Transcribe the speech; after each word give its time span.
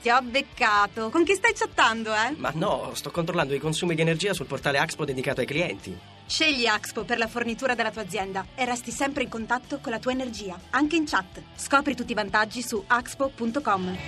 Ti 0.00 0.08
ho 0.08 0.22
beccato. 0.22 1.10
Con 1.10 1.24
chi 1.24 1.34
stai 1.34 1.52
chattando, 1.52 2.14
eh? 2.14 2.34
Ma 2.36 2.50
no, 2.54 2.92
sto 2.94 3.10
controllando 3.10 3.54
i 3.54 3.58
consumi 3.58 3.94
di 3.94 4.00
energia 4.00 4.32
sul 4.32 4.46
portale 4.46 4.78
Axpo 4.78 5.04
dedicato 5.04 5.40
ai 5.40 5.46
clienti. 5.46 5.94
Scegli 6.26 6.64
Axpo 6.64 7.04
per 7.04 7.18
la 7.18 7.26
fornitura 7.26 7.74
della 7.74 7.90
tua 7.90 8.00
azienda 8.02 8.46
e 8.54 8.64
resti 8.64 8.92
sempre 8.92 9.24
in 9.24 9.28
contatto 9.28 9.78
con 9.82 9.92
la 9.92 9.98
tua 9.98 10.12
energia, 10.12 10.58
anche 10.70 10.96
in 10.96 11.04
chat. 11.04 11.42
Scopri 11.54 11.94
tutti 11.94 12.12
i 12.12 12.14
vantaggi 12.14 12.62
su 12.62 12.82
axpo.com. 12.86 13.98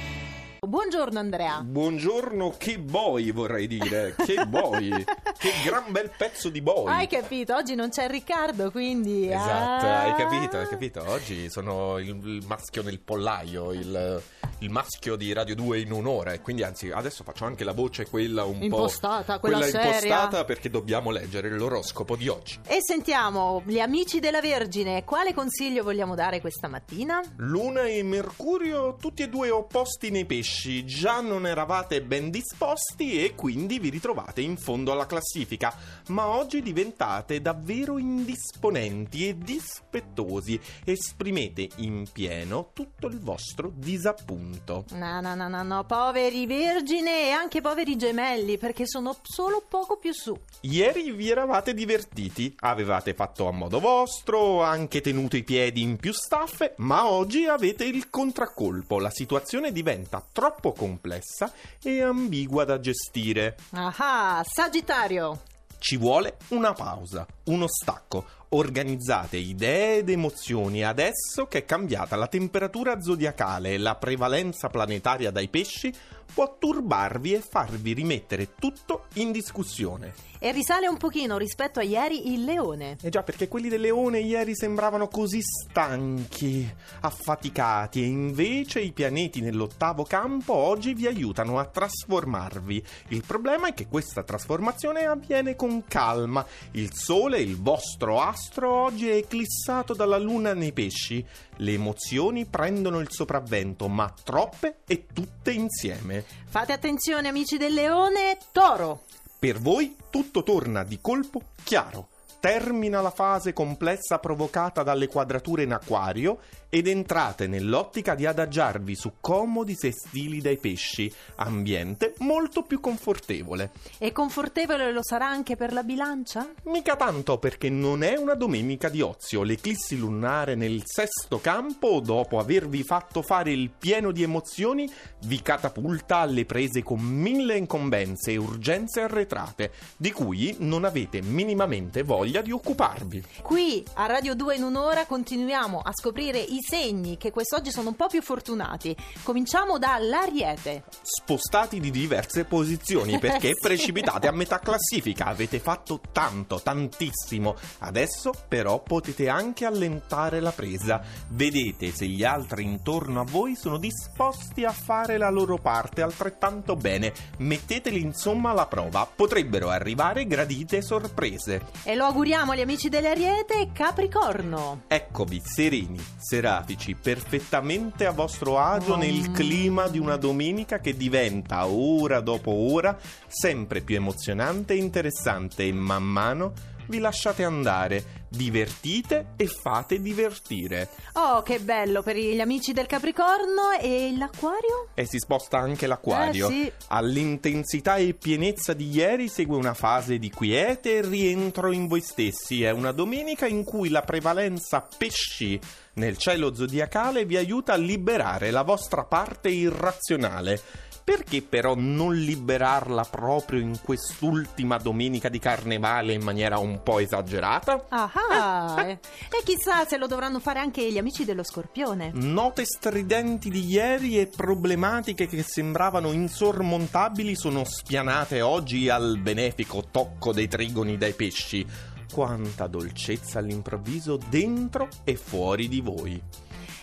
Buongiorno 0.64 1.18
Andrea. 1.18 1.60
Buongiorno, 1.60 2.54
che 2.56 2.78
boy 2.78 3.32
vorrei 3.32 3.66
dire, 3.66 4.14
che 4.24 4.46
boy, 4.46 4.90
che 5.36 5.50
gran 5.64 5.90
bel 5.90 6.10
pezzo 6.16 6.48
di 6.48 6.62
boy. 6.62 6.86
Hai 6.86 7.08
capito, 7.08 7.54
oggi 7.54 7.74
non 7.74 7.90
c'è 7.90 8.08
Riccardo, 8.08 8.70
quindi... 8.70 9.28
Esatto, 9.28 9.86
ah. 9.86 10.02
hai 10.02 10.14
capito, 10.14 10.58
hai 10.58 10.68
capito. 10.68 11.04
Oggi 11.06 11.50
sono 11.50 11.98
il, 11.98 12.08
il 12.08 12.44
maschio 12.46 12.82
nel 12.82 13.00
pollaio, 13.00 13.72
il, 13.72 14.22
il 14.62 14.70
maschio 14.70 15.16
di 15.16 15.32
Radio 15.32 15.56
2 15.56 15.80
in 15.80 15.92
un'ora. 15.92 16.32
E 16.32 16.40
quindi 16.40 16.62
anzi, 16.62 16.90
adesso 16.90 17.24
faccio 17.24 17.44
anche 17.44 17.64
la 17.64 17.72
voce 17.72 18.08
quella 18.08 18.44
un 18.44 18.62
Impostata, 18.62 19.34
po'... 19.34 19.40
quella 19.40 19.62
seria. 19.62 19.92
impostata 19.92 20.44
perché 20.44 20.70
dobbiamo 20.70 21.10
leggere 21.10 21.50
l'oroscopo 21.50 22.16
di 22.16 22.28
oggi. 22.28 22.60
E 22.66 22.78
sentiamo, 22.80 23.62
gli 23.66 23.80
amici 23.80 24.20
della 24.20 24.40
Vergine, 24.40 25.04
quale 25.04 25.34
consiglio 25.34 25.82
vogliamo 25.82 26.14
dare 26.14 26.40
questa 26.40 26.68
mattina? 26.68 27.20
Luna 27.36 27.82
e 27.82 28.02
Mercurio, 28.02 28.94
tutti 28.94 29.22
e 29.22 29.28
due 29.28 29.50
opposti 29.50 30.10
nei 30.10 30.24
pesci. 30.26 30.84
Già 30.84 31.20
non 31.20 31.46
eravate 31.46 32.02
ben 32.02 32.30
disposti 32.30 33.24
e 33.24 33.34
quindi 33.34 33.80
vi 33.80 33.90
ritrovate 33.90 34.40
in 34.40 34.56
fondo 34.56 34.92
alla 34.92 35.06
classifica. 35.06 35.74
Ma 36.08 36.28
oggi 36.28 36.62
diventate 36.62 37.40
davvero 37.40 37.98
indisponenti 37.98 39.28
e 39.28 39.36
dispettosi. 39.36 40.60
Esprimete 40.84 41.68
in 41.76 42.04
pieno 42.12 42.70
tutto 42.72 43.08
il 43.08 43.18
vostro 43.18 43.72
disappunto. 43.74 44.51
No, 44.92 45.20
no, 45.20 45.34
no, 45.34 45.48
no, 45.48 45.62
no, 45.62 45.84
poveri 45.84 46.46
Vergine 46.46 47.28
e 47.28 47.30
anche 47.30 47.60
poveri 47.60 47.96
gemelli, 47.96 48.58
perché 48.58 48.86
sono 48.86 49.16
solo 49.22 49.62
poco 49.66 49.96
più 49.96 50.12
su. 50.12 50.38
Ieri 50.60 51.12
vi 51.12 51.30
eravate 51.30 51.74
divertiti, 51.74 52.54
avevate 52.60 53.14
fatto 53.14 53.48
a 53.48 53.52
modo 53.52 53.80
vostro, 53.80 54.62
anche 54.62 55.00
tenuto 55.00 55.36
i 55.36 55.42
piedi 55.42 55.82
in 55.82 55.96
più 55.96 56.12
staffe, 56.12 56.74
ma 56.78 57.08
oggi 57.08 57.46
avete 57.46 57.84
il 57.84 58.10
contraccolpo. 58.10 58.98
La 58.98 59.10
situazione 59.10 59.72
diventa 59.72 60.24
troppo 60.32 60.72
complessa 60.72 61.52
e 61.82 62.02
ambigua 62.02 62.64
da 62.64 62.78
gestire. 62.80 63.56
Ah, 63.72 64.44
Sagittario. 64.46 65.42
Ci 65.78 65.96
vuole 65.96 66.36
una 66.48 66.72
pausa, 66.72 67.26
uno 67.44 67.66
stacco. 67.66 68.24
Organizzate 68.54 69.38
idee 69.38 69.98
ed 69.98 70.10
emozioni 70.10 70.84
adesso 70.84 71.46
che 71.46 71.60
è 71.60 71.64
cambiata 71.64 72.16
la 72.16 72.26
temperatura 72.26 73.00
zodiacale 73.00 73.72
e 73.72 73.78
la 73.78 73.94
prevalenza 73.94 74.68
planetaria 74.68 75.30
dai 75.30 75.48
pesci 75.48 75.90
può 76.32 76.56
turbarvi 76.58 77.34
e 77.34 77.40
farvi 77.40 77.92
rimettere 77.92 78.54
tutto 78.58 79.04
in 79.14 79.32
discussione. 79.32 80.30
E 80.38 80.50
risale 80.50 80.88
un 80.88 80.96
pochino 80.96 81.36
rispetto 81.36 81.78
a 81.78 81.82
ieri 81.82 82.32
il 82.32 82.44
leone. 82.44 82.96
Eh 83.00 83.10
già, 83.10 83.22
perché 83.22 83.46
quelli 83.46 83.68
del 83.68 83.80
leone 83.80 84.18
ieri 84.18 84.56
sembravano 84.56 85.06
così 85.06 85.40
stanchi, 85.40 86.68
affaticati 87.00 88.02
e 88.02 88.06
invece 88.06 88.80
i 88.80 88.92
pianeti 88.92 89.40
nell'ottavo 89.40 90.02
campo 90.02 90.52
oggi 90.54 90.94
vi 90.94 91.06
aiutano 91.06 91.58
a 91.58 91.66
trasformarvi. 91.66 92.84
Il 93.08 93.22
problema 93.24 93.68
è 93.68 93.74
che 93.74 93.86
questa 93.86 94.24
trasformazione 94.24 95.04
avviene 95.04 95.54
con 95.54 95.84
calma. 95.86 96.44
Il 96.72 96.92
sole, 96.92 97.38
il 97.38 97.60
vostro 97.60 98.18
astro, 98.42 98.74
oggi 98.74 99.08
è 99.08 99.14
eclissato 99.14 99.94
dalla 99.94 100.18
luna 100.18 100.52
nei 100.52 100.72
pesci. 100.72 101.24
Le 101.58 101.72
emozioni 101.72 102.44
prendono 102.44 102.98
il 102.98 103.08
sopravvento, 103.10 103.86
ma 103.86 104.12
troppe 104.24 104.80
e 104.86 105.06
tutte 105.12 105.52
insieme. 105.52 106.24
Fate 106.46 106.72
attenzione 106.72 107.28
amici 107.28 107.56
del 107.56 107.72
leone, 107.72 108.38
toro. 108.50 109.04
Per 109.38 109.60
voi 109.60 109.94
tutto 110.10 110.42
torna 110.42 110.82
di 110.82 110.98
colpo 111.00 111.42
chiaro. 111.62 112.08
Termina 112.42 113.00
la 113.00 113.12
fase 113.12 113.52
complessa 113.52 114.18
provocata 114.18 114.82
dalle 114.82 115.06
quadrature 115.06 115.62
in 115.62 115.70
acquario 115.70 116.40
ed 116.68 116.88
entrate 116.88 117.46
nell'ottica 117.46 118.16
di 118.16 118.26
adagiarvi 118.26 118.96
su 118.96 119.12
comodi 119.20 119.76
sestili 119.76 120.40
dai 120.40 120.56
pesci, 120.56 121.12
ambiente 121.36 122.14
molto 122.18 122.62
più 122.62 122.80
confortevole. 122.80 123.70
E 123.98 124.10
confortevole 124.10 124.90
lo 124.90 125.04
sarà 125.04 125.28
anche 125.28 125.54
per 125.54 125.72
la 125.72 125.84
bilancia? 125.84 126.48
Mica 126.64 126.96
tanto 126.96 127.38
perché 127.38 127.70
non 127.70 128.02
è 128.02 128.16
una 128.16 128.34
domenica 128.34 128.88
di 128.88 129.02
ozio. 129.02 129.44
L'eclissi 129.44 129.96
lunare 129.96 130.56
nel 130.56 130.82
sesto 130.84 131.40
campo, 131.40 132.00
dopo 132.00 132.40
avervi 132.40 132.82
fatto 132.82 133.22
fare 133.22 133.52
il 133.52 133.70
pieno 133.70 134.10
di 134.10 134.24
emozioni, 134.24 134.90
vi 135.26 135.40
catapulta 135.42 136.16
alle 136.16 136.44
prese 136.44 136.82
con 136.82 136.98
mille 137.00 137.56
incombenze 137.56 138.32
e 138.32 138.36
urgenze 138.36 139.02
arretrate, 139.02 139.70
di 139.96 140.10
cui 140.10 140.56
non 140.58 140.84
avete 140.84 141.22
minimamente 141.22 142.02
voglia 142.02 142.31
di 142.40 142.50
occuparvi. 142.52 143.22
Qui 143.42 143.84
a 143.94 144.06
Radio 144.06 144.34
2 144.34 144.54
in 144.56 144.62
un'ora 144.62 145.04
continuiamo 145.06 145.80
a 145.84 145.90
scoprire 145.92 146.38
i 146.38 146.58
segni 146.66 147.16
che 147.18 147.30
quest'oggi 147.30 147.70
sono 147.70 147.90
un 147.90 147.96
po' 147.96 148.06
più 148.06 148.22
fortunati. 148.22 148.96
Cominciamo 149.22 149.78
dall'Ariete. 149.78 150.84
Spostati 151.02 151.80
di 151.80 151.90
diverse 151.90 152.44
posizioni 152.44 153.18
perché 153.18 153.48
Sì. 153.52 153.60
precipitate 153.60 154.28
a 154.28 154.32
metà 154.32 154.58
classifica. 154.60 155.26
Avete 155.26 155.58
fatto 155.58 156.00
tanto, 156.12 156.60
tantissimo. 156.62 157.54
Adesso 157.80 158.32
però 158.48 158.80
potete 158.82 159.28
anche 159.28 159.64
allentare 159.66 160.40
la 160.40 160.52
presa. 160.52 161.00
Vedete 161.28 161.90
se 161.92 162.06
gli 162.06 162.24
altri 162.24 162.62
intorno 162.64 163.20
a 163.20 163.24
voi 163.24 163.56
sono 163.56 163.78
disposti 163.78 164.64
a 164.64 164.70
fare 164.72 165.18
la 165.18 165.28
loro 165.30 165.58
parte 165.58 166.02
altrettanto 166.02 166.76
bene. 166.76 167.12
Metteteli 167.38 168.00
insomma 168.00 168.50
alla 168.50 168.66
prova. 168.66 169.06
Potrebbero 169.14 169.68
arrivare 169.68 170.26
gradite 170.26 170.82
sorprese. 170.82 171.66
E 171.84 171.94
lo 171.94 172.04
auguriamo 172.04 172.20
agli 172.22 172.60
amici 172.60 172.88
dell'Ariete, 172.88 173.70
Capricorno. 173.72 174.82
Eccovi 174.86 175.42
sereni, 175.44 175.98
serafici, 176.18 176.94
perfettamente 176.94 178.06
a 178.06 178.12
vostro 178.12 178.58
agio 178.60 178.96
Mm. 178.96 179.00
nel 179.00 179.30
clima 179.32 179.88
di 179.88 179.98
una 179.98 180.14
domenica 180.16 180.78
che 180.78 180.96
diventa 180.96 181.66
ora 181.66 182.20
dopo 182.20 182.52
ora 182.52 182.96
sempre 183.26 183.80
più 183.80 183.96
emozionante 183.96 184.74
e 184.74 184.76
interessante 184.76 185.64
e 185.64 185.72
man 185.72 186.04
mano 186.04 186.52
vi 186.86 186.98
lasciate 186.98 187.44
andare, 187.44 188.26
divertite 188.28 189.34
e 189.36 189.46
fate 189.46 190.00
divertire. 190.00 190.88
Oh, 191.14 191.42
che 191.42 191.58
bello 191.60 192.02
per 192.02 192.16
gli 192.16 192.40
amici 192.40 192.72
del 192.72 192.86
Capricorno 192.86 193.72
e 193.80 194.14
l'Acquario? 194.16 194.88
E 194.94 195.04
si 195.06 195.18
sposta 195.18 195.58
anche 195.58 195.86
l'acquario. 195.86 196.48
Eh, 196.48 196.50
sì. 196.50 196.72
All'intensità 196.88 197.96
e 197.96 198.14
pienezza 198.14 198.72
di 198.72 198.88
ieri 198.90 199.28
segue 199.28 199.56
una 199.56 199.74
fase 199.74 200.18
di 200.18 200.30
quiete 200.30 200.96
e 200.96 201.02
rientro 201.02 201.72
in 201.72 201.86
voi 201.86 202.00
stessi. 202.00 202.62
È 202.62 202.70
una 202.70 202.92
domenica 202.92 203.46
in 203.46 203.64
cui 203.64 203.88
la 203.88 204.02
prevalenza 204.02 204.86
pesci 204.96 205.60
nel 205.94 206.16
cielo 206.16 206.54
zodiacale 206.54 207.26
vi 207.26 207.36
aiuta 207.36 207.74
a 207.74 207.76
liberare 207.76 208.50
la 208.50 208.62
vostra 208.62 209.04
parte 209.04 209.50
irrazionale. 209.50 210.90
Perché 211.04 211.42
però 211.42 211.74
non 211.76 212.14
liberarla 212.14 213.04
proprio 213.04 213.60
in 213.60 213.78
quest'ultima 213.82 214.78
domenica 214.78 215.28
di 215.28 215.38
carnevale 215.38 216.12
in 216.12 216.22
maniera 216.22 216.58
un 216.58 216.82
po' 216.82 217.00
esagerata? 217.00 217.86
Ah, 217.88 218.84
e 218.86 218.92
e 218.92 219.42
chissà 219.44 219.84
se 219.84 219.96
lo 219.96 220.06
dovranno 220.06 220.38
fare 220.38 220.60
anche 220.60 220.90
gli 220.90 220.98
amici 220.98 221.24
dello 221.24 221.42
Scorpione. 221.42 222.12
Note 222.14 222.64
stridenti 222.64 223.50
di 223.50 223.64
ieri 223.66 224.18
e 224.20 224.28
problematiche 224.28 225.26
che 225.26 225.42
sembravano 225.42 226.12
insormontabili 226.12 227.34
sono 227.34 227.64
spianate 227.64 228.40
oggi 228.40 228.88
al 228.88 229.18
benefico 229.18 229.84
tocco 229.90 230.32
dei 230.32 230.48
trigoni 230.48 230.96
dai 230.96 231.14
pesci. 231.14 231.66
Quanta 232.12 232.66
dolcezza 232.66 233.38
all'improvviso 233.38 234.18
dentro 234.28 234.88
e 235.02 235.16
fuori 235.16 235.68
di 235.68 235.80
voi. 235.80 236.22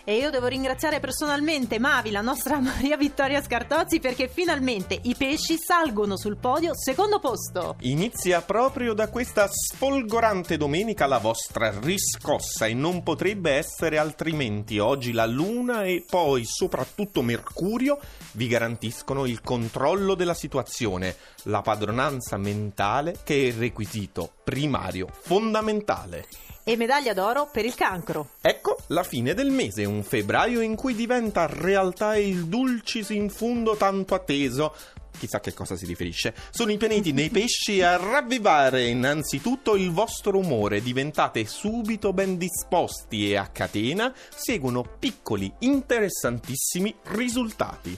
E 0.10 0.16
io 0.16 0.32
devo 0.32 0.48
ringraziare 0.48 1.00
personalmente 1.00 1.78
Mavi, 1.78 2.10
la 2.10 2.22
nostra 2.22 2.58
Maria 2.58 2.98
Vittoria 2.98 3.44
Scartozzi, 3.44 4.00
perché 4.00 4.28
finalmente 4.28 5.00
i 5.04 5.14
pesci 5.16 5.56
salgono 5.56 6.18
sul 6.18 6.38
podio 6.38 6.72
secondo 6.76 7.20
posto. 7.20 7.76
Inizia 7.82 8.42
proprio 8.42 8.96
da 8.96 9.10
questa 9.10 9.48
sfolgorante 9.48 10.58
domenica 10.58 11.06
la 11.06 11.20
vostra 11.20 11.72
riscossa 11.80 12.66
e 12.66 12.74
non 12.74 13.04
potrebbe 13.04 13.52
essere 13.52 14.00
altrimenti. 14.00 14.80
Oggi 14.80 15.12
la 15.12 15.28
Luna 15.28 15.84
e 15.84 16.04
poi 16.10 16.44
soprattutto 16.44 17.22
Mercurio 17.22 18.00
vi 18.32 18.48
garantiscono 18.48 19.28
il 19.28 19.42
controllo 19.42 20.16
della 20.16 20.34
situazione, 20.34 21.16
la 21.44 21.62
padronanza 21.62 22.36
mentale 22.38 23.18
che 23.24 23.36
è 23.36 23.46
il 23.46 23.54
requisito 23.54 24.32
primario, 24.44 25.08
fondamentale. 25.22 26.26
E 26.70 26.78
medaglia 26.78 27.14
d'oro 27.14 27.50
per 27.52 27.66
il 27.66 27.74
cancro. 27.74 28.34
Ecco 28.42 28.78
la 28.90 29.02
fine 29.02 29.34
del 29.34 29.50
mese, 29.50 29.86
un 29.86 30.04
febbraio 30.04 30.62
in 30.62 30.76
cui 30.76 30.94
diventa 30.94 31.48
realtà 31.48 32.16
il 32.16 32.46
dulcis 32.46 33.10
in 33.10 33.32
fundo 33.32 33.76
tanto 33.76 34.14
atteso. 34.14 34.76
Chissà 35.18 35.40
che 35.40 35.52
cosa 35.52 35.76
si 35.76 35.88
riferisce. 35.88 36.36
Sono 36.52 36.72
i 36.72 36.78
pianeti 36.78 37.12
nei 37.12 37.32
pesci 37.32 37.82
a 37.82 37.96
ravvivare 37.98 38.86
innanzitutto 38.86 39.76
il 39.76 39.90
vostro 39.90 40.38
umore. 40.38 40.80
Diventate 40.84 41.44
subito 41.48 42.14
ben 42.14 42.38
disposti 42.38 43.32
e 43.32 43.38
a 43.38 43.48
catena 43.48 44.14
seguono 44.30 44.86
piccoli, 45.00 45.52
interessantissimi 45.62 46.94
risultati. 47.06 47.98